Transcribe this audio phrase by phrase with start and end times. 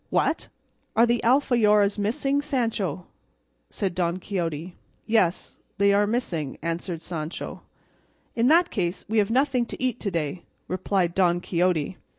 [0.09, 0.47] "What!
[0.95, 3.05] are the alforjas missing, Sancho?"
[3.69, 4.75] said Don Quixote.
[5.05, 7.61] "Yes, they are missing," answered Sancho.
[8.35, 11.97] "In that case we have nothing to eat to day," replied Don Quixote.